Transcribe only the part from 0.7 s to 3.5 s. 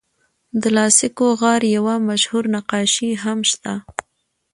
لاسکو غار یوه مشهور نقاشي هم